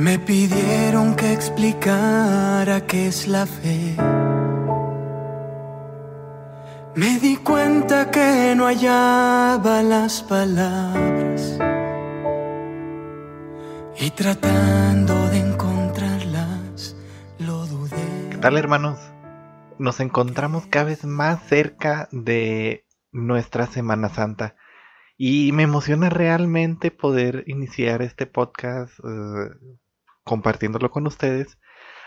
[0.00, 3.96] Me pidieron que explicara qué es la fe.
[6.94, 11.58] Me di cuenta que no hallaba las palabras
[14.00, 16.96] y tratando de encontrarlas
[17.38, 18.30] lo dudé.
[18.30, 18.98] ¿Qué tal hermanos?
[19.78, 24.56] Nos encontramos cada vez más cerca de nuestra Semana Santa
[25.18, 29.50] y me emociona realmente poder iniciar este podcast eh,
[30.30, 31.58] compartiéndolo con ustedes,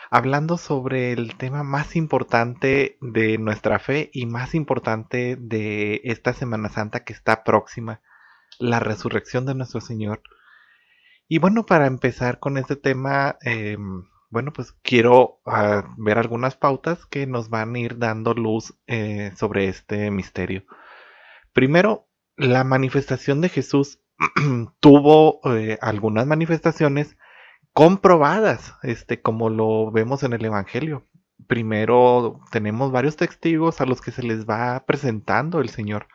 [0.10, 6.70] hablando sobre el tema más importante de nuestra fe y más importante de esta Semana
[6.70, 8.00] Santa que está próxima,
[8.60, 10.22] la resurrección de nuestro Señor.
[11.28, 17.06] Y bueno, para empezar con este tema, em, bueno, pues quiero ah, ver algunas pautas
[17.06, 20.64] que nos van a ir dando luz eh, sobre este misterio.
[21.52, 24.00] Primero, la manifestación de Jesús
[24.80, 27.18] tuvo eh, algunas manifestaciones
[27.74, 31.08] comprobadas, este, como lo vemos en el Evangelio.
[31.48, 36.08] Primero tenemos varios testigos a los que se les va presentando el Señor.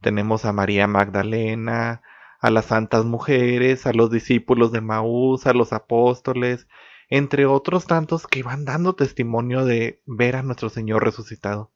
[0.00, 2.02] Tenemos a María Magdalena,
[2.40, 6.66] a las santas mujeres, a los discípulos de Maús, a los apóstoles,
[7.08, 11.72] entre otros tantos que van dando testimonio de ver a nuestro Señor resucitado.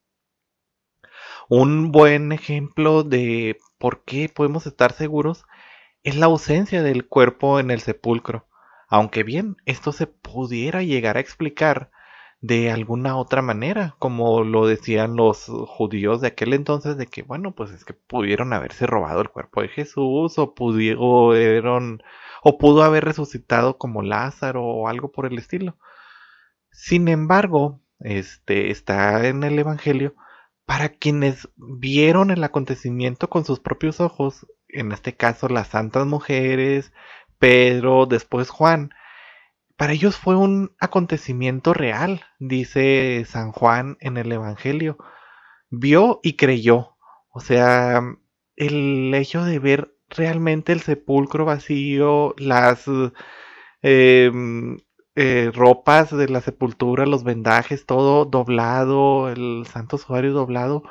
[1.49, 5.45] Un buen ejemplo de por qué podemos estar seguros
[6.03, 8.47] es la ausencia del cuerpo en el sepulcro.
[8.93, 11.91] Aunque bien, esto se pudiera llegar a explicar
[12.43, 17.55] de alguna otra manera, como lo decían los judíos de aquel entonces, de que, bueno,
[17.55, 22.03] pues es que pudieron haberse robado el cuerpo de Jesús, o pudieron,
[22.43, 25.79] o pudo haber resucitado como Lázaro, o algo por el estilo.
[26.71, 30.15] Sin embargo, este está en el Evangelio
[30.67, 36.93] para quienes vieron el acontecimiento con sus propios ojos, en este caso las santas mujeres,
[37.43, 38.91] Pedro, después Juan.
[39.77, 44.97] Para ellos fue un acontecimiento real, dice San Juan en el Evangelio.
[45.69, 46.97] Vio y creyó.
[47.31, 48.01] O sea,
[48.55, 52.85] el hecho de ver realmente el sepulcro vacío, las
[53.83, 54.79] em,
[55.17, 60.85] eh, ropas de la sepultura, los vendajes, todo doblado, el santo sudario doblado,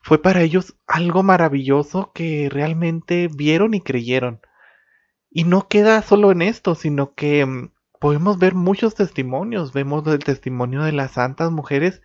[0.00, 4.42] fue para ellos algo maravilloso que realmente vieron y creyeron.
[5.34, 9.72] Y no queda solo en esto, sino que mm, podemos ver muchos testimonios.
[9.72, 12.02] Vemos el testimonio de las santas mujeres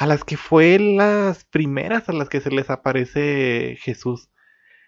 [0.00, 4.30] a las que fue las primeras a las que se les aparece Jesús.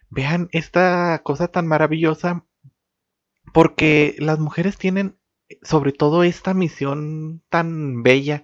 [0.08, 2.46] Vean esta cosa tan maravillosa
[3.52, 5.18] porque las mujeres tienen
[5.62, 8.42] sobre todo esta misión tan bella.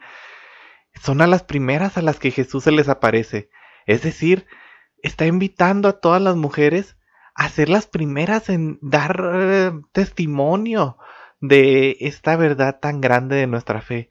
[1.01, 3.49] Son a las primeras a las que Jesús se les aparece.
[3.87, 4.47] Es decir,
[5.03, 6.98] está invitando a todas las mujeres
[7.39, 10.99] a ser las primeras en dar eh, testimonio
[11.41, 14.11] de esta verdad tan grande de nuestra fe.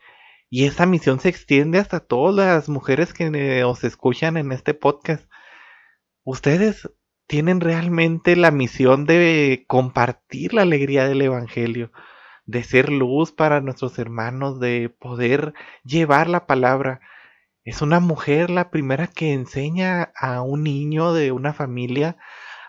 [0.49, 5.29] Y esa misión se extiende hasta todas las mujeres que os escuchan en este podcast.
[6.23, 6.89] Ustedes
[7.27, 11.91] tienen realmente la misión de compartir la alegría del Evangelio,
[12.45, 17.01] de ser luz para nuestros hermanos, de poder llevar la palabra.
[17.65, 22.15] Es una mujer la primera que enseña a un niño de una familia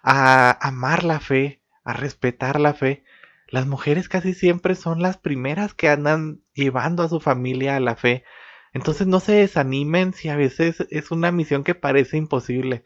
[0.02, 3.04] a amar la fe, a respetar la fe.
[3.48, 7.96] Las mujeres casi siempre son las primeras que andan llevando a su familia a la
[7.96, 8.24] fe.
[8.72, 12.84] Entonces no se desanimen si a veces es una misión que parece imposible.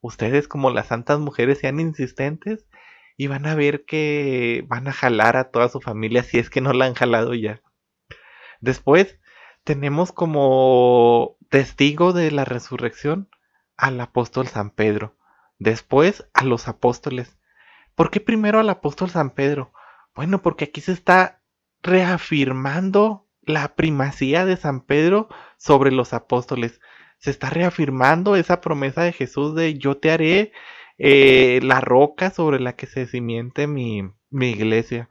[0.00, 2.66] Ustedes como las santas mujeres sean insistentes
[3.16, 6.60] y van a ver que van a jalar a toda su familia si es que
[6.60, 7.60] no la han jalado ya.
[8.60, 9.18] Después
[9.62, 13.28] tenemos como testigo de la resurrección
[13.76, 15.16] al apóstol San Pedro
[15.60, 17.38] después a los apóstoles.
[17.94, 19.72] ¿Por qué primero al apóstol San Pedro?
[20.16, 21.42] Bueno, porque aquí se está
[21.82, 26.80] reafirmando la primacía de San Pedro sobre los apóstoles.
[27.18, 30.52] Se está reafirmando esa promesa de Jesús de yo te haré
[30.98, 35.08] eh, la roca sobre la que se cimiente mi, iglesia.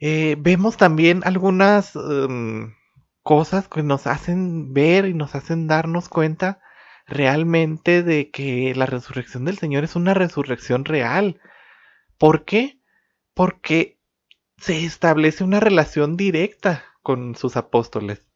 [0.00, 2.74] Eh, vemos también algunas em,
[3.22, 6.60] cosas que nos hacen ver y nos hacen darnos cuenta
[7.12, 11.40] realmente de que la resurrección del Señor es una resurrección real.
[12.18, 12.80] ¿Por qué?
[13.34, 13.98] Porque
[14.56, 18.26] se establece una relación directa con sus apóstoles.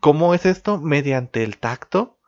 [0.00, 0.80] ¿Cómo es esto?
[0.80, 2.18] Mediante el tacto.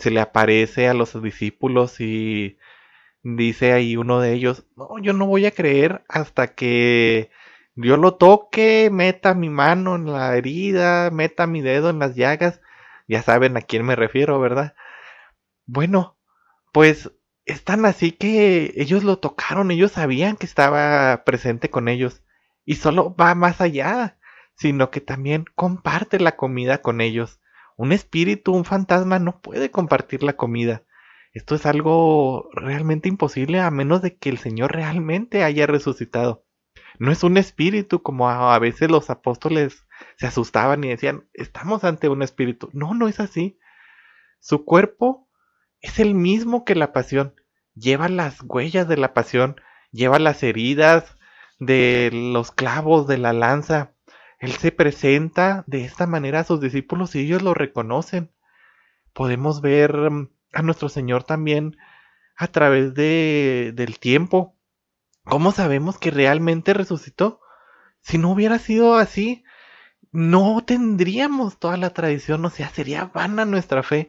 [0.00, 2.58] Se le aparece a los discípulos y
[3.22, 7.30] dice ahí uno de ellos, no, yo no voy a creer hasta que
[7.74, 12.60] yo lo toque, meta mi mano en la herida, meta mi dedo en las llagas.
[13.08, 14.74] Ya saben a quién me refiero, ¿verdad?
[15.72, 16.18] Bueno,
[16.72, 17.12] pues
[17.44, 22.24] es tan así que ellos lo tocaron, ellos sabían que estaba presente con ellos.
[22.64, 24.18] Y solo va más allá,
[24.56, 27.40] sino que también comparte la comida con ellos.
[27.76, 30.82] Un espíritu, un fantasma no puede compartir la comida.
[31.32, 36.44] Esto es algo realmente imposible a menos de que el Señor realmente haya resucitado.
[36.98, 42.08] No es un espíritu como a, veces los apóstoles se asustaban y decían, estamos ante
[42.08, 42.70] un espíritu.
[42.72, 43.60] No, no es así.
[44.40, 45.29] Su cuerpo
[45.80, 47.34] es el mismo que la pasión.
[47.74, 49.60] Lleva las huellas de la pasión,
[49.92, 51.16] lleva las heridas
[51.58, 53.92] de los clavos de la lanza.
[54.38, 58.30] Él se presenta de esta manera a sus discípulos y ellos lo reconocen.
[59.12, 61.76] Podemos ver mm, a nuestro Señor también
[62.36, 64.56] a través de, del tiempo.
[65.24, 67.40] ¿Cómo sabemos que realmente resucitó?
[68.00, 69.44] Si no hubiera sido así,
[70.10, 74.08] no tendríamos toda la tradición, o sea, sería vana nuestra fe.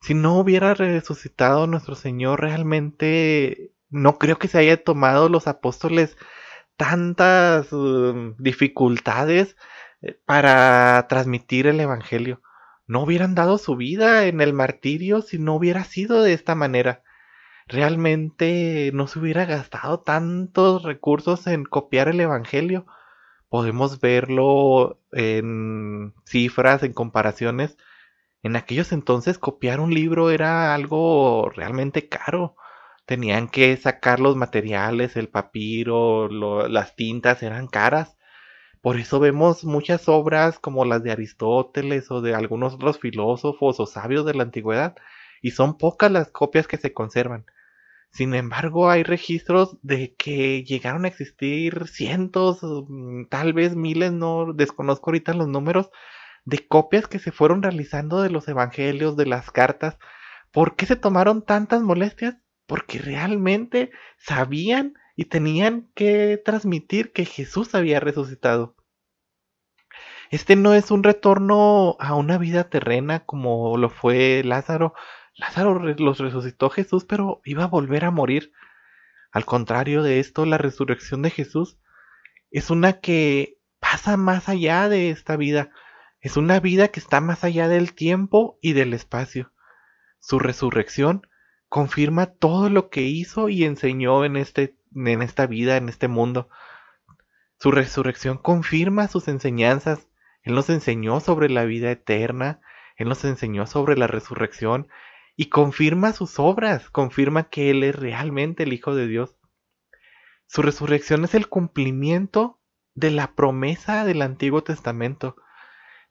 [0.00, 6.16] Si no hubiera resucitado nuestro Señor, realmente no creo que se haya tomado los apóstoles
[6.76, 9.56] tantas um, dificultades
[10.02, 12.42] eh, para transmitir el Evangelio.
[12.86, 17.02] No hubieran dado su vida en el martirio si no hubiera sido de esta manera.
[17.66, 22.86] Realmente no se hubiera gastado tantos recursos en copiar el Evangelio.
[23.48, 27.76] Podemos verlo en cifras, en comparaciones
[28.46, 32.56] en aquellos entonces copiar un libro era algo realmente caro.
[33.06, 36.28] Tenían que sacar los materiales, el papiro,
[36.68, 38.16] las tintas eran caras.
[38.82, 43.86] Por eso vemos muchas obras como las de Aristóteles o de algunos otros filósofos o
[43.86, 44.96] sabios de la antigüedad,
[45.42, 47.46] y son pocas las copias que se conservan.
[48.10, 54.52] Sin embargo, hay registros de que llegaron a existir cientos, mm, tal vez miles, no
[54.54, 55.90] desconozco ahorita los números,
[56.46, 59.98] de copias que se fueron realizando de los evangelios, de las cartas.
[60.52, 62.36] ¿Por qué se tomaron tantas molestias?
[62.66, 68.76] Porque realmente sabían y tenían que transmitir que Jesús había resucitado.
[70.30, 74.94] Este no es un retorno a una vida terrena como lo fue Lázaro.
[75.34, 78.52] Lázaro los resucitó Jesús, pero iba a volver a morir.
[79.32, 81.78] Al contrario de esto, la resurrección de Jesús
[82.50, 85.70] es una que pasa más allá de esta vida.
[86.26, 89.52] Es una vida que está más allá del tiempo y del espacio.
[90.18, 91.24] Su resurrección
[91.68, 96.48] confirma todo lo que hizo y enseñó en, este, en esta vida, en este mundo.
[97.60, 100.08] Su resurrección confirma sus enseñanzas.
[100.42, 102.60] Él nos enseñó sobre la vida eterna,
[102.96, 104.88] Él nos enseñó sobre la resurrección
[105.36, 109.36] y confirma sus obras, confirma que Él es realmente el Hijo de Dios.
[110.48, 112.58] Su resurrección es el cumplimiento
[112.96, 115.36] de la promesa del Antiguo Testamento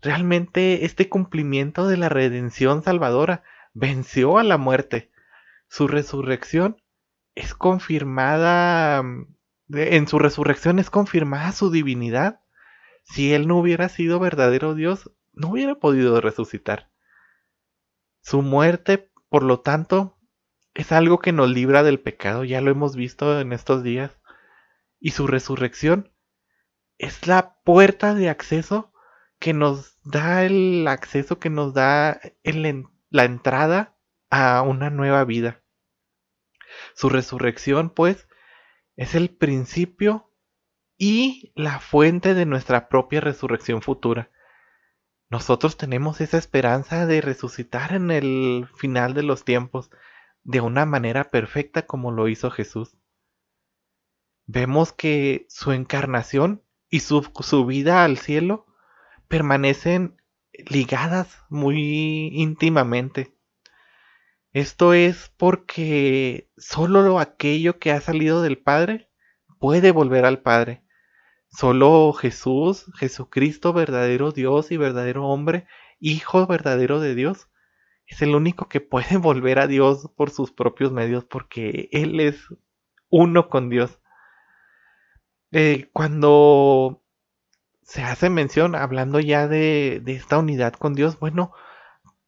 [0.06, 3.44] realmente este cumplimiento de la redención salvadora
[3.74, 5.12] venció a la muerte.
[5.68, 6.81] Su resurrección
[7.34, 9.36] es confirmada, mm,
[9.74, 12.42] en su resurrección es confirmada su divinidad.
[13.04, 16.92] Si él no hubiera sido verdadero Dios, no hubiera podido resucitar.
[18.22, 20.19] Su muerte, por lo tanto,
[20.75, 24.12] es algo que nos libra del pecado, ya lo hemos visto en estos días.
[25.00, 26.13] Y su resurrección
[27.00, 28.94] es la puerta de acceso
[29.40, 32.20] que nos da el acceso, que nos da
[33.10, 33.98] la entrada
[34.30, 35.64] a una nueva vida.
[36.94, 38.28] Su resurrección, pues,
[38.95, 40.31] es el principio
[40.98, 44.31] y la fuente de nuestra propia resurrección futura.
[45.30, 49.90] Nosotros tenemos esa esperanza de resucitar en el final de los tiempos
[50.44, 52.95] de una manera perfecta como lo hizo Jesús.
[54.45, 58.68] Vemos que su encarnación y su, su vida al cielo
[59.28, 60.22] permanecen
[60.54, 63.36] ligadas muy íntimamente.
[64.54, 69.10] Esto es porque solo aquello que ha salido del Padre
[69.60, 70.84] puede volver al Padre.
[71.50, 75.68] Solo Jesús, Jesucristo, verdadero Dios y verdadero hombre,
[76.00, 77.48] Hijo verdadero de Dios,
[78.08, 82.48] es el único que puede volver a Dios por sus propios medios porque Él es
[83.10, 84.00] uno con Dios.
[85.52, 87.05] Eh, cuando
[87.85, 91.54] se hace mención, hablando ya de, esta unidad con Dios, bueno,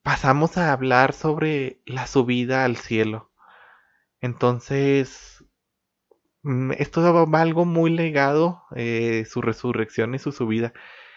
[0.03, 3.31] pasamos a hablar sobre la subida al cielo.
[4.21, 5.43] Entonces,
[6.43, 10.73] mm, esto va algo muy legado, eh, su resurrección y su subida.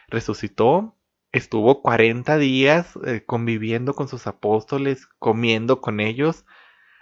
[0.09, 0.97] Resucitó,
[1.32, 6.47] estuvo 40 días eh, conviviendo con sus apóstoles, comiendo con ellos.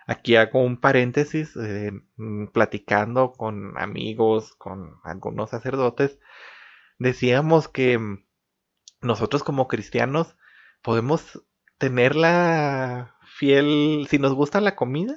[0.08, 6.18] Aquí hago un paréntesis, eh, mm, platicando con amigos, con algunos sacerdotes
[6.98, 8.24] decíamos que mm,
[9.02, 10.36] nosotros como cristianos
[10.82, 11.42] podemos
[11.78, 15.16] tener la fiel, si nos gusta la comida,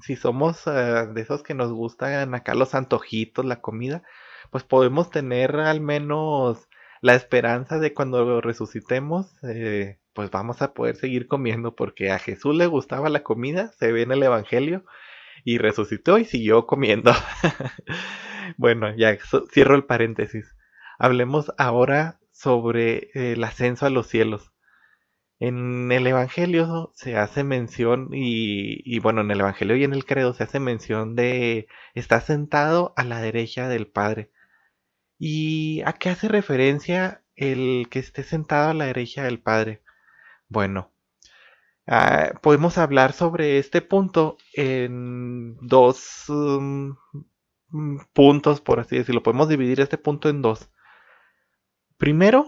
[0.00, 4.02] si somos ah, de esos que nos gustan acá los antojitos, la comida,
[4.50, 6.68] pues podemos tener al menos
[7.00, 12.54] la esperanza de cuando resucitemos, eh, pues vamos a poder seguir comiendo porque a Jesús
[12.54, 14.84] le gustaba la comida, se ve en el Evangelio,
[15.44, 17.12] y resucitó y siguió comiendo.
[18.56, 19.16] bueno, ya
[19.50, 20.54] cierro el paréntesis.
[20.98, 24.52] Hablemos ahora sobre el ascenso a los cielos.
[25.38, 30.04] En el Evangelio se hace mención, y, y, bueno, en el Evangelio y en el
[30.04, 34.30] credo se hace mención de está sentado a la derecha del Padre.
[35.18, 39.82] ¿Y a qué hace referencia el que esté sentado a la derecha del Padre?
[40.48, 40.92] Bueno,
[41.86, 46.96] ah, podemos hablar sobre este punto en dos um,
[48.12, 49.22] puntos, por así decirlo.
[49.22, 50.70] Podemos dividir este punto en dos.
[51.96, 52.46] Primero,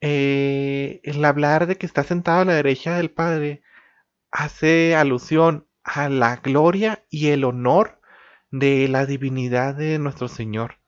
[0.00, 3.62] eh, el hablar de que está sentado a la derecha del Padre
[4.30, 8.00] hace alusión a la gloria y el honor
[8.50, 10.78] de la divinidad de nuestro Señor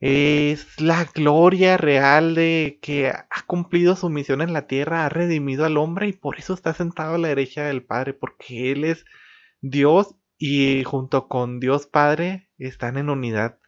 [0.00, 5.64] es la gloria real de que ha cumplido su misión en la tierra, ha redimido
[5.64, 9.04] al hombre y por eso está sentado a la derecha del Padre, porque Él es
[9.60, 13.58] Dios y junto con Dios Padre están en unidad.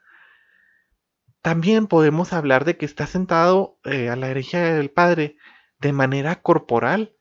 [1.43, 5.37] También podemos hablar de que está sentado eh, a la derecha del Padre
[5.79, 7.17] de manera corporal,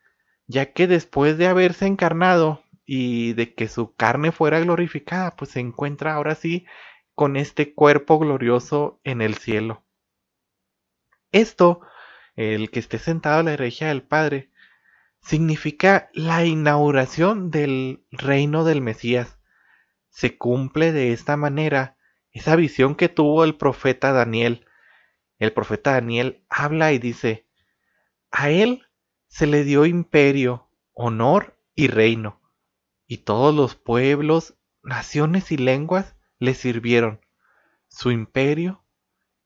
[0.46, 5.62] ya que después de haberse encarnado y de que su carne fuera glorificada, pues se
[5.62, 6.66] encuentra ahora sí
[7.16, 9.84] con este cuerpo glorioso en el cielo.
[11.32, 11.82] Esto,
[12.36, 14.52] el que esté sentado a la derecha del Padre,
[15.22, 19.38] significa la inauguración del reino del Mesías.
[20.10, 21.98] Se cumple de esta manera
[22.40, 24.66] esa visión que tuvo el profeta Daniel.
[25.40, 27.48] El profeta Daniel habla y dice,
[28.32, 28.88] a él
[29.28, 32.42] se le dio imperio, honor y reino,
[33.08, 37.20] y todos los pueblos, naciones y lenguas le sirvieron.
[37.90, 38.86] Su imperio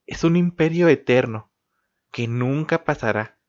[0.06, 1.52] es un imperio eterno
[2.12, 3.40] que nunca pasará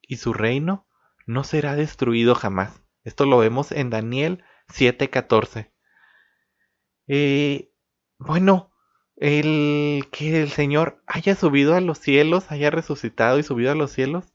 [0.00, 0.88] y su reino
[1.26, 2.82] no será destruido jamás.
[3.02, 5.72] Esto lo vemos en Daniel 7:14.
[7.06, 7.70] Eh,
[8.18, 8.73] bueno,
[9.16, 13.92] el que el Señor haya subido a los cielos, haya resucitado y subido a los
[13.92, 14.34] cielos,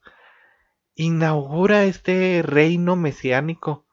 [0.96, 3.86] inaugura este reino mesiánico.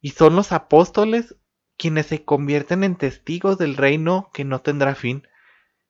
[0.00, 1.36] Y son los apóstoles
[1.76, 5.26] quienes se convierten en testigos del reino que no tendrá fin.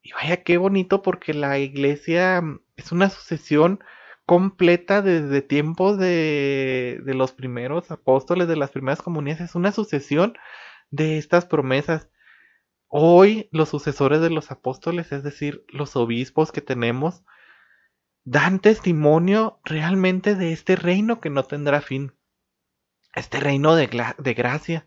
[0.02, 3.80] Y vaya qué bonito porque la iglesia mm, es una sucesión
[4.26, 10.34] completa desde tiempos de, de los primeros apóstoles, de las primeras comunidades, es una sucesión
[10.90, 12.08] de estas promesas.
[12.94, 17.24] Hoy los sucesores de los apóstoles, es decir, los obispos que tenemos,
[18.22, 22.12] dan testimonio realmente de este reino que no tendrá fin.
[23.14, 24.86] Este reino de, de gracia,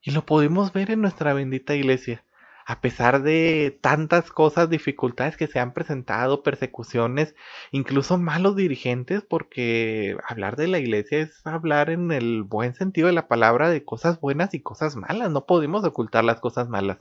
[0.00, 2.24] y lo podemos ver en nuestra bendita iglesia.
[2.64, 7.34] A pesar de tantas cosas, dificultades que se han presentado, persecuciones,
[7.72, 13.14] incluso malos dirigentes, porque hablar de la iglesia es hablar en el buen sentido de
[13.14, 15.32] la palabra de cosas buenas y cosas malas.
[15.32, 16.98] No podemos ocultar las cosas malas.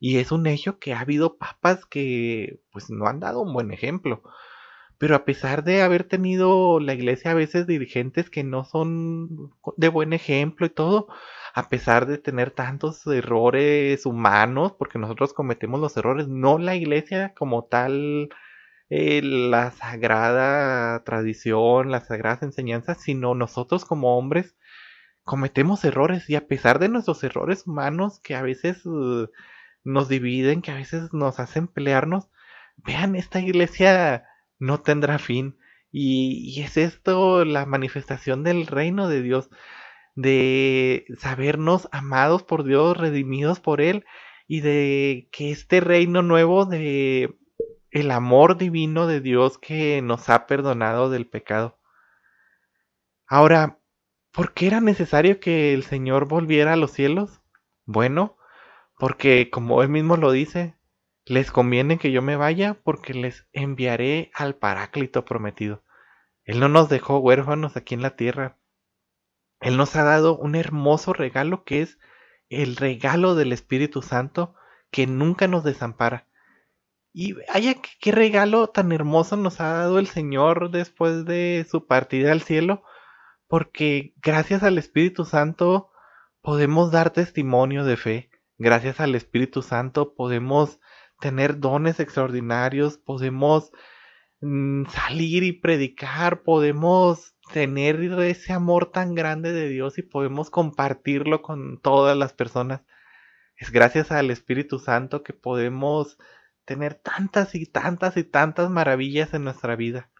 [0.00, 3.72] Y es un hecho que ha habido papas que pues no han dado un buen
[3.72, 4.22] ejemplo.
[4.98, 9.88] Pero a pesar de haber tenido la iglesia a veces dirigentes que no son de
[9.88, 11.08] buen ejemplo y todo,
[11.54, 17.32] a pesar de tener tantos errores humanos, porque nosotros cometemos los errores, no la iglesia
[17.34, 18.28] como tal,
[18.90, 24.56] eh, la sagrada tradición, las sagradas enseñanzas, sino nosotros como hombres
[25.28, 29.28] cometemos errores y a pesar de nuestros errores humanos que a veces uh,
[29.84, 32.28] nos dividen, que a veces nos hacen pelearnos,
[32.76, 34.24] vean, esta iglesia
[34.58, 35.58] no tendrá fin.
[35.90, 39.50] Y, y, es esto la manifestación del reino de Dios
[40.14, 44.04] de sabernos amados por Dios, redimidos por Él,
[44.48, 47.38] y de que este reino nuevo de
[47.90, 51.78] el amor divino de Dios que nos ha perdonado del pecado.
[53.26, 53.78] Ahora,
[54.32, 57.42] ¿por qué era necesario que el Señor volviera a los cielos?
[57.84, 58.37] Bueno,
[58.98, 60.76] porque como Él mismo lo dice,
[61.24, 65.82] les conviene que yo me vaya porque les enviaré al Paráclito prometido.
[66.44, 68.58] Él no nos dejó huérfanos aquí en la tierra,
[69.60, 71.98] él nos ha dado un hermoso regalo que es
[72.48, 74.54] el regalo del Espíritu Santo
[74.90, 76.26] que nunca nos desampara.
[77.12, 82.32] Y vaya, qué regalo tan hermoso nos ha dado el Señor después de su partida
[82.32, 82.84] al cielo,
[83.48, 85.90] porque gracias al Espíritu Santo
[86.40, 90.80] podemos dar testimonio de fe, gracias al Espíritu Santo podemos
[91.20, 93.72] tener dones extraordinarios, podemos
[94.40, 101.42] mm, salir y predicar, podemos tener ese amor tan grande de Dios y podemos compartirlo
[101.42, 102.82] con todas las personas.
[103.56, 106.18] Es gracias al Espíritu Santo que podemos
[106.64, 110.10] tener tantas y tantas y tantas maravillas en nuestra vida.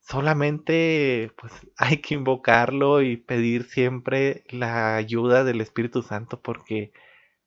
[0.00, 6.92] Solamente pues hay que invocarlo y pedir siempre la ayuda del Espíritu Santo porque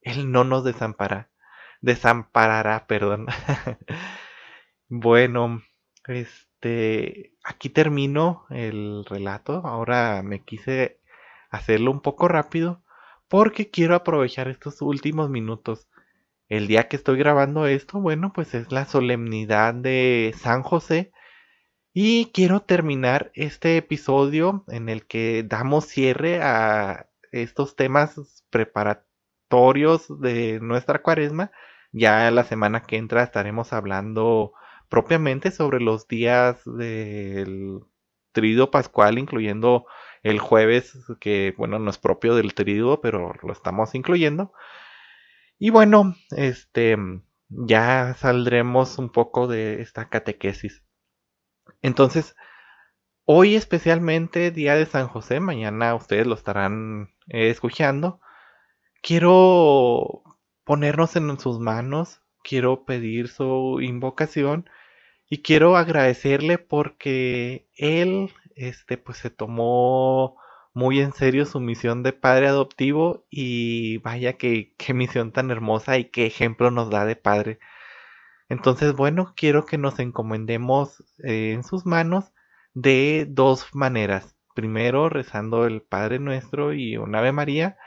[0.01, 1.29] Él no nos desampara,
[1.81, 3.27] desamparará, perdón.
[4.89, 5.61] bueno,
[6.07, 9.61] este, aquí termino el relato.
[9.65, 10.99] Ahora me quise
[11.49, 12.83] hacerlo un poco rápido
[13.27, 15.87] porque quiero aprovechar estos últimos minutos.
[16.49, 21.11] El día que estoy grabando esto, bueno, pues es la solemnidad de San José.
[21.93, 29.06] Y quiero terminar este episodio en el que damos cierre a estos temas preparatorios
[30.19, 31.51] de nuestra cuaresma.
[31.91, 34.53] Ya la semana que entra estaremos hablando
[34.89, 37.81] propiamente sobre los días del
[38.31, 39.85] trido pascual, incluyendo
[40.23, 44.53] el jueves, que bueno, no es propio del triduo, pero lo estamos incluyendo.
[45.59, 46.97] Y bueno, este,
[47.49, 50.83] ya saldremos un poco de esta catequesis.
[51.81, 52.35] Entonces,
[53.25, 58.19] hoy especialmente, día de San José, mañana ustedes lo estarán eh, escuchando,
[59.07, 60.21] quiero
[60.65, 64.69] ponernos en sus manos, quiero pedir su invocación
[65.29, 70.35] y quiero agradecerle porque él este, pues se tomó
[70.73, 75.97] muy en serio su misión de padre adoptivo y vaya que qué misión tan hermosa
[75.97, 77.59] y qué ejemplo nos da de padre.
[78.49, 82.33] Entonces, bueno, quiero que nos encomendemos eh, en sus manos
[82.73, 84.35] de dos maneras.
[84.53, 87.77] Primero rezando el Padre Nuestro y un Ave María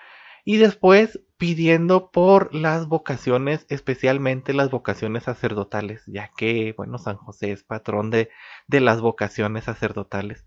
[0.44, 7.52] y después pidiendo por las vocaciones, especialmente las vocaciones sacerdotales, ya que, bueno, San José
[7.52, 8.30] es patrón de,
[8.66, 10.44] de las vocaciones sacerdotales.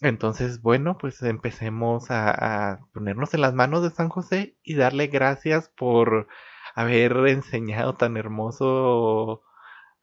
[0.00, 5.70] Entonces, bueno, pues empecemos a, ponernos en las manos de San José y darle gracias
[5.70, 6.28] por
[6.74, 9.42] haber enseñado tan hermoso,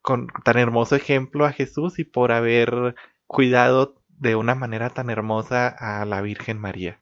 [0.01, 2.95] con tan hermoso ejemplo a Jesús y por haber
[3.27, 7.01] cuidado de una manera tan hermosa a la Virgen María.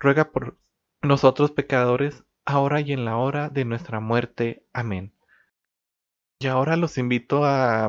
[0.00, 0.58] ruega por
[1.02, 4.64] nosotros pecadores, ahora y en la hora de nuestra muerte.
[4.72, 5.14] Amén.
[6.40, 7.88] Y ahora los invito a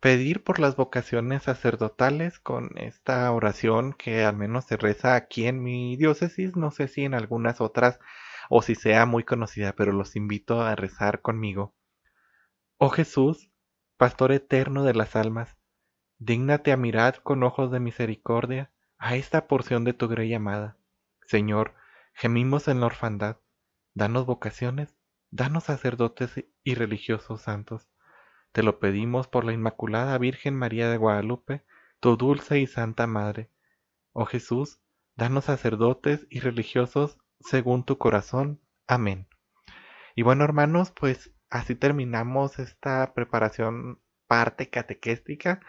[0.00, 5.62] pedir por las vocaciones sacerdotales con esta oración que al menos se reza aquí en
[5.62, 7.98] mi diócesis, no sé si en algunas otras
[8.48, 11.74] o si sea muy conocida, pero los invito a rezar conmigo.
[12.78, 13.50] Oh Jesús,
[13.98, 15.58] Pastor eterno de las almas,
[16.18, 20.77] dígnate a mirar con ojos de misericordia a esta porción de tu grey amada.
[21.28, 21.76] Señor,
[22.12, 23.38] gemimos en la orfandad,
[23.94, 24.96] danos vocaciones,
[25.30, 27.88] danos sacerdotes y religiosos santos
[28.52, 31.64] te lo pedimos por la Inmaculada Virgen María de Guadalupe,
[32.00, 33.50] tu dulce y santa Madre.
[34.12, 34.80] Oh Jesús,
[35.16, 38.60] danos sacerdotes y religiosos según tu corazón.
[38.86, 39.28] Amén.
[40.14, 45.60] Y bueno, hermanos, pues así terminamos esta preparación parte catequéstica.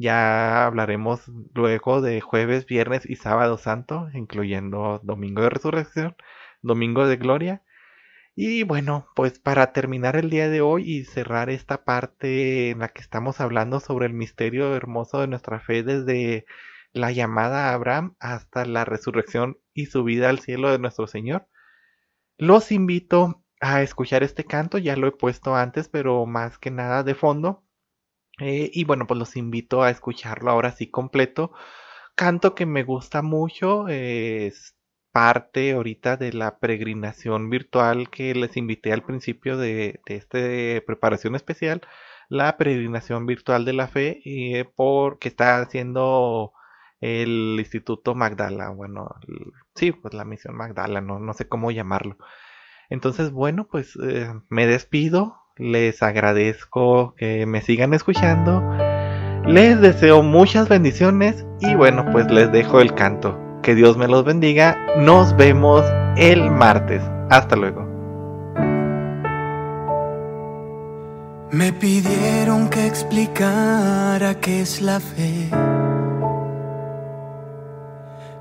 [0.00, 6.16] Ya hablaremos luego de jueves, viernes y sábado santo, incluyendo domingo de resurrección,
[6.62, 7.62] domingo de gloria
[8.42, 12.88] y bueno, pues para terminar el día de hoy y cerrar esta parte en la
[12.88, 16.46] que estamos hablando sobre el misterio hermoso de nuestra fe desde
[16.92, 21.48] la llamada a Abraham hasta la resurrección y subida al cielo de nuestro Señor,
[22.38, 27.02] los invito a escuchar este canto, ya lo he puesto antes, pero más que nada
[27.02, 27.62] de fondo.
[28.40, 31.52] Eh, y bueno, pues los invito a escucharlo ahora sí completo.
[32.14, 34.76] Canto que me gusta mucho, es
[35.12, 40.38] parte ahorita de la peregrinación virtual que les invité al principio de, esta
[40.86, 41.82] preparación especial,
[42.28, 46.52] la peregrinación virtual de la fe, y por, que está haciendo
[47.00, 49.08] el Instituto Magdala, bueno,
[49.74, 52.18] sí, pues la misión Magdala, no, no sé cómo llamarlo.
[52.90, 58.62] Entonces, bueno, pues eh, me despido, les agradezco que me sigan escuchando,
[59.46, 63.38] les deseo muchas bendiciones y bueno, pues les dejo el canto.
[63.62, 64.78] Que Dios me los bendiga.
[64.98, 65.84] Nos vemos
[66.16, 67.02] el martes.
[67.30, 67.86] Hasta luego.
[71.50, 75.50] Me pidieron que explicara qué es la fe.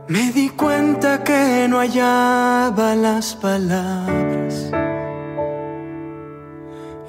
[0.08, 4.72] Me di cuenta que no hallaba las palabras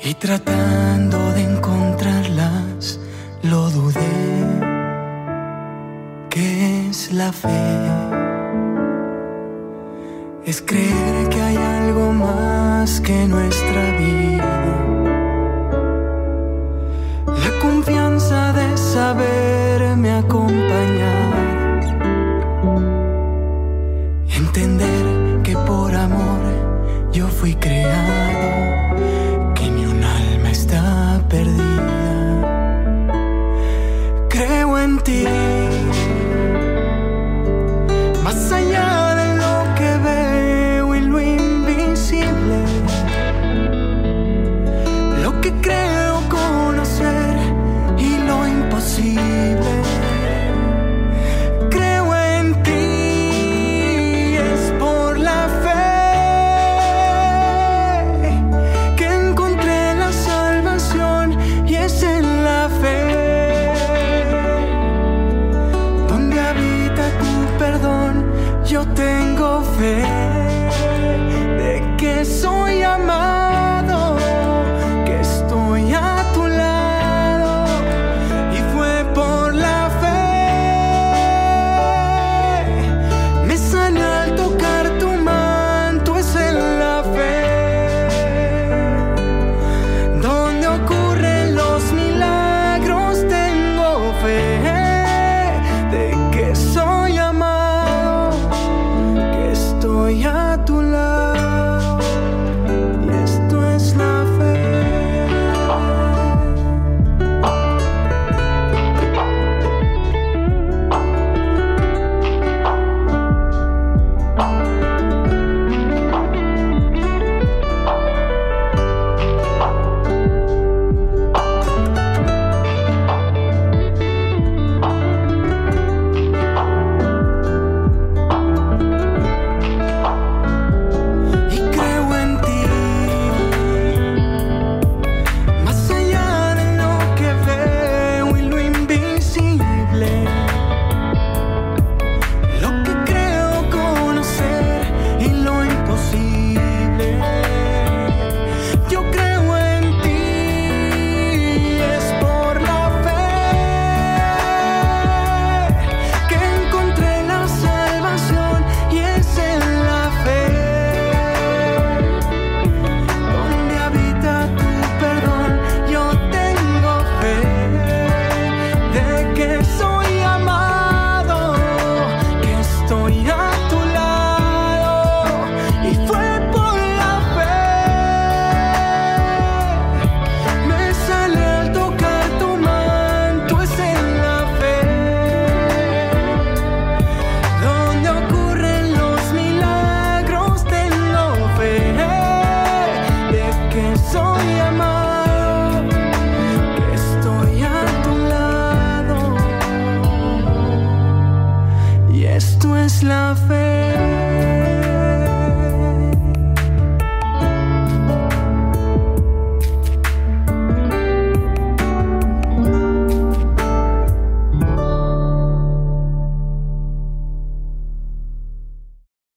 [0.03, 3.01] y tratando de encontrarlas
[3.43, 4.01] lo dudé.
[6.31, 7.49] ¿Qué es la fe?
[10.45, 14.57] Es creer que hay algo más que nuestra vida.
[17.27, 21.81] La confianza de saberme acompañar.
[24.35, 26.41] Entender que por amor
[27.13, 28.30] yo fui creado,